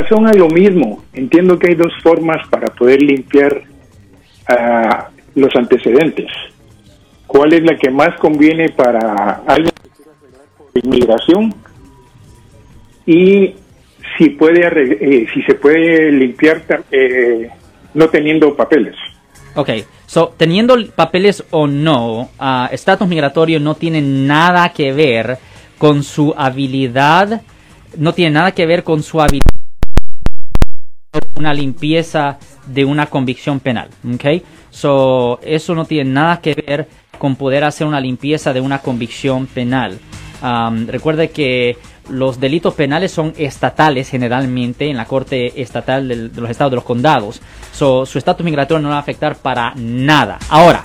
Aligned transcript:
razón 0.00 0.26
a 0.26 0.32
lo 0.32 0.48
mismo. 0.48 1.04
Entiendo 1.12 1.58
que 1.58 1.70
hay 1.70 1.74
dos 1.74 1.92
formas 2.02 2.46
para 2.48 2.68
poder 2.68 3.02
limpiar 3.02 3.62
ah, 4.48 5.08
los 5.34 5.54
antecedentes. 5.56 6.30
¿Cuál 7.26 7.52
es 7.54 7.62
la 7.62 7.76
que 7.76 7.90
más 7.90 8.16
conviene 8.18 8.70
para 8.70 9.42
alguien 9.46 9.72
que 10.72 10.80
inmigración? 10.80 11.54
Y 13.06 13.54
si 14.16 14.30
puede 14.30 14.60
eh, 14.66 15.26
si 15.32 15.42
se 15.42 15.54
puede 15.54 16.12
limpiar 16.12 16.62
eh, 16.90 17.48
no 17.94 18.08
teniendo 18.08 18.54
papeles. 18.54 18.94
Ok, 19.54 19.70
so, 20.06 20.34
teniendo 20.36 20.76
papeles 20.94 21.42
o 21.50 21.66
no, 21.66 22.28
uh, 22.38 22.66
estatus 22.70 23.08
migratorio 23.08 23.58
no 23.58 23.74
tiene 23.74 24.02
nada 24.02 24.68
que 24.68 24.92
ver 24.92 25.38
con 25.78 26.02
su 26.02 26.34
habilidad, 26.36 27.40
no 27.96 28.12
tiene 28.12 28.32
nada 28.32 28.52
que 28.52 28.66
ver 28.66 28.84
con 28.84 29.02
su 29.02 29.20
habilidad 29.20 29.55
una 31.36 31.54
limpieza 31.54 32.38
de 32.66 32.84
una 32.84 33.06
convicción 33.06 33.60
penal, 33.60 33.88
ok? 34.14 34.42
So, 34.70 35.38
eso 35.42 35.74
no 35.74 35.84
tiene 35.84 36.10
nada 36.10 36.40
que 36.40 36.54
ver 36.54 36.88
con 37.18 37.36
poder 37.36 37.64
hacer 37.64 37.86
una 37.86 38.00
limpieza 38.00 38.52
de 38.52 38.60
una 38.60 38.80
convicción 38.80 39.46
penal. 39.46 39.98
Um, 40.42 40.86
recuerde 40.86 41.30
que 41.30 41.78
los 42.08 42.38
delitos 42.38 42.74
penales 42.74 43.10
son 43.10 43.32
estatales 43.36 44.08
generalmente 44.10 44.88
en 44.88 44.96
la 44.96 45.06
Corte 45.06 45.60
Estatal 45.60 46.06
de 46.08 46.40
los 46.40 46.50
Estados 46.50 46.70
de 46.70 46.76
los 46.76 46.84
Condados. 46.84 47.40
su 47.72 48.04
estatus 48.14 48.44
migratorio 48.44 48.82
no 48.82 48.90
va 48.90 48.96
a 48.96 49.00
afectar 49.00 49.36
para 49.36 49.72
nada. 49.76 50.38
Ahora, 50.48 50.82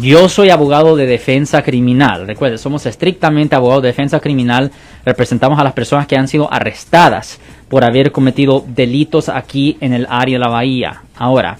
yo 0.00 0.28
soy 0.28 0.50
abogado 0.50 0.96
de 0.96 1.06
defensa 1.06 1.62
criminal. 1.62 2.26
Recuerde, 2.26 2.58
somos 2.58 2.86
estrictamente 2.86 3.54
abogados 3.54 3.82
de 3.82 3.88
defensa 3.88 4.20
criminal. 4.20 4.70
Representamos 5.04 5.58
a 5.58 5.64
las 5.64 5.72
personas 5.72 6.06
que 6.06 6.16
han 6.16 6.28
sido 6.28 6.52
arrestadas 6.52 7.38
por 7.68 7.84
haber 7.84 8.12
cometido 8.12 8.64
delitos 8.66 9.28
aquí 9.28 9.76
en 9.80 9.92
el 9.92 10.06
área 10.08 10.38
de 10.38 10.44
la 10.44 10.50
bahía. 10.50 11.02
Ahora, 11.16 11.58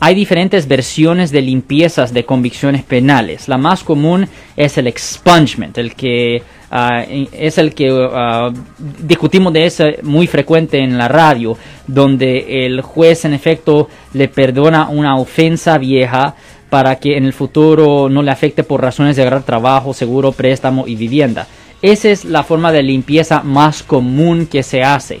hay 0.00 0.14
diferentes 0.14 0.68
versiones 0.68 1.32
de 1.32 1.42
limpiezas 1.42 2.14
de 2.14 2.24
convicciones 2.24 2.84
penales. 2.84 3.48
La 3.48 3.58
más 3.58 3.82
común 3.82 4.28
es 4.56 4.78
el 4.78 4.86
expungement, 4.86 5.76
el 5.76 5.94
que 5.94 6.42
ah, 6.70 7.02
es 7.32 7.58
el 7.58 7.74
que 7.74 7.90
ah, 7.90 8.50
discutimos 9.02 9.52
de 9.52 9.66
ese 9.66 9.98
muy 10.02 10.28
frecuente 10.28 10.78
en 10.78 10.96
la 10.96 11.08
radio, 11.08 11.58
donde 11.86 12.64
el 12.64 12.80
juez 12.80 13.24
en 13.24 13.34
efecto 13.34 13.88
le 14.12 14.28
perdona 14.28 14.88
una 14.88 15.16
ofensa 15.16 15.78
vieja 15.78 16.36
para 16.70 16.96
que 16.96 17.16
en 17.16 17.24
el 17.24 17.32
futuro 17.32 18.08
no 18.08 18.22
le 18.22 18.30
afecte 18.30 18.64
por 18.64 18.82
razones 18.82 19.16
de 19.16 19.22
agarrar 19.22 19.42
trabajo, 19.42 19.94
seguro, 19.94 20.32
préstamo 20.32 20.86
y 20.86 20.96
vivienda. 20.96 21.46
Esa 21.80 22.08
es 22.10 22.24
la 22.24 22.42
forma 22.42 22.72
de 22.72 22.82
limpieza 22.82 23.42
más 23.42 23.82
común 23.82 24.46
que 24.46 24.62
se 24.62 24.82
hace. 24.82 25.20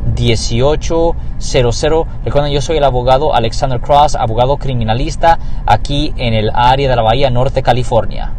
1-800-530-1800. 0.15 2.05
Recuerden, 2.25 2.51
yo 2.51 2.61
soy 2.61 2.77
el 2.77 2.83
abogado 2.83 3.33
Alexander 3.33 3.79
Cross, 3.79 4.15
abogado 4.15 4.57
criminalista 4.57 5.37
aquí 5.65 6.13
en 6.17 6.33
el 6.33 6.51
área 6.53 6.89
de 6.89 6.95
la 6.95 7.01
Bahía 7.01 7.29
Norte, 7.29 7.61
California. 7.61 8.33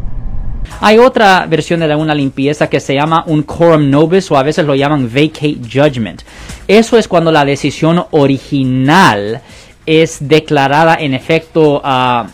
Hay 0.81 0.99
otra 0.99 1.47
versión 1.47 1.81
de 1.81 1.95
una 1.95 2.15
limpieza 2.15 2.69
que 2.69 2.81
se 2.81 2.95
llama 2.95 3.25
un 3.27 3.43
quorum 3.43 3.91
nobis 3.91 4.31
o 4.31 4.37
a 4.37 4.43
veces 4.43 4.65
lo 4.65 4.75
llaman 4.75 5.09
vacate 5.13 5.59
judgment. 5.63 6.23
Eso 6.67 6.97
es 6.97 7.09
cuando 7.09 7.31
la 7.31 7.45
decisión 7.45 8.05
original 8.11 9.41
es 9.85 10.19
declarada 10.21 10.97
en 10.97 11.15
efecto 11.15 11.81
ah, 11.85 12.29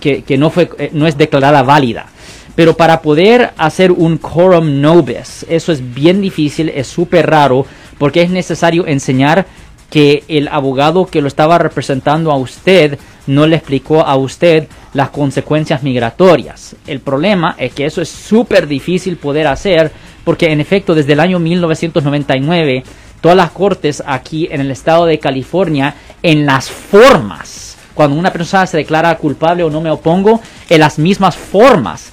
que, 0.00 0.36
no, 0.38 0.50
fue, 0.50 0.70
eh, 0.78 0.90
no 0.92 1.06
es 1.06 1.16
declarada 1.16 1.62
válida. 1.62 2.06
Pero 2.54 2.76
para 2.76 3.02
poder 3.02 3.52
hacer 3.56 3.90
un 3.90 4.18
quorum 4.18 4.80
nobis, 4.80 5.44
eso 5.48 5.72
es 5.72 5.94
bien 5.94 6.20
difícil, 6.20 6.68
es 6.68 6.86
súper 6.86 7.28
raro, 7.28 7.66
porque 7.98 8.22
es 8.22 8.30
necesario 8.30 8.86
enseñar 8.86 9.46
que 9.90 10.24
el 10.28 10.48
abogado 10.48 11.06
que 11.06 11.20
lo 11.20 11.28
estaba 11.28 11.58
representando 11.58 12.32
a 12.32 12.36
usted 12.36 12.98
no 13.26 13.46
le 13.46 13.56
explicó 13.56 14.00
a 14.00 14.16
usted 14.16 14.66
las 14.92 15.10
consecuencias 15.10 15.82
migratorias. 15.82 16.76
El 16.86 17.00
problema 17.00 17.54
es 17.58 17.72
que 17.72 17.86
eso 17.86 18.02
es 18.02 18.08
súper 18.08 18.66
difícil 18.66 19.16
poder 19.16 19.46
hacer 19.46 19.92
porque 20.24 20.50
en 20.50 20.60
efecto 20.60 20.94
desde 20.94 21.12
el 21.12 21.20
año 21.20 21.38
1999 21.38 22.82
todas 23.20 23.36
las 23.36 23.50
cortes 23.52 24.02
aquí 24.06 24.48
en 24.50 24.60
el 24.60 24.70
estado 24.70 25.06
de 25.06 25.18
California 25.18 25.94
en 26.22 26.44
las 26.44 26.70
formas. 26.70 27.76
Cuando 27.94 28.18
una 28.18 28.32
persona 28.32 28.66
se 28.66 28.78
declara 28.78 29.16
culpable 29.16 29.62
o 29.62 29.70
no 29.70 29.80
me 29.80 29.90
opongo, 29.90 30.40
en 30.68 30.80
las 30.80 30.98
mismas 30.98 31.36
formas 31.36 32.12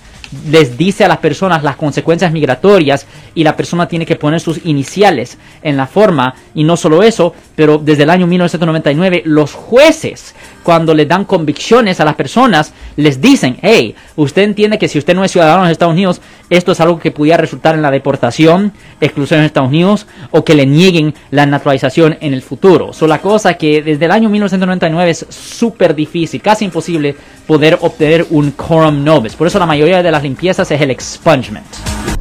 les 0.50 0.78
dice 0.78 1.03
a 1.03 1.08
las 1.08 1.18
personas 1.18 1.64
las 1.64 1.75
consecuencias 1.75 2.31
migratorias 2.31 3.06
y 3.36 3.44
la 3.44 3.56
persona 3.56 3.88
tiene 3.88 4.06
que 4.06 4.16
poner 4.16 4.40
sus 4.40 4.66
iniciales 4.66 5.38
en 5.62 5.78
la 5.78 5.88
forma. 5.88 6.36
Y 6.53 6.64
no 6.64 6.78
solo 6.78 7.03
eso, 7.03 7.34
pero 7.61 7.77
desde 7.77 8.01
el 8.01 8.09
año 8.09 8.25
1999 8.25 9.22
los 9.23 9.53
jueces 9.53 10.33
cuando 10.63 10.95
le 10.95 11.05
dan 11.05 11.25
convicciones 11.25 11.99
a 11.99 12.05
las 12.05 12.16
personas 12.16 12.73
les 12.95 13.22
dicen, 13.22 13.57
hey, 13.61 13.94
usted 14.16 14.41
entiende 14.41 14.79
que 14.79 14.88
si 14.88 14.97
usted 14.97 15.13
no 15.13 15.23
es 15.23 15.31
ciudadano 15.31 15.67
de 15.67 15.72
Estados 15.72 15.94
Unidos, 15.94 16.22
esto 16.49 16.72
es 16.72 16.81
algo 16.81 16.97
que 16.97 17.11
pudiera 17.11 17.38
resultar 17.38 17.75
en 17.75 17.83
la 17.83 17.91
deportación, 17.91 18.73
exclusión 18.99 19.41
en 19.41 19.45
Estados 19.45 19.69
Unidos 19.69 20.07
o 20.31 20.44
que 20.44 20.55
le 20.55 20.66
nieguen 20.66 21.13
la 21.29 21.45
naturalización 21.45 22.17
en 22.19 22.33
el 22.33 22.41
futuro. 22.41 22.94
So, 22.94 23.05
la 23.05 23.19
cosa 23.19 23.53
que 23.53 23.83
desde 23.83 24.05
el 24.05 24.11
año 24.11 24.28
1999 24.28 25.11
es 25.11 25.28
súper 25.29 25.93
difícil, 25.93 26.41
casi 26.41 26.66
imposible 26.66 27.16
poder 27.45 27.78
obtener 27.81 28.25
un 28.31 28.49
quorum 28.53 29.03
nobis. 29.03 29.35
Por 29.35 29.45
eso 29.45 29.59
la 29.59 29.67
mayoría 29.67 30.01
de 30.01 30.09
las 30.09 30.23
limpiezas 30.23 30.72
es 30.72 30.81
el 30.81 30.89
expungement. 30.89 31.91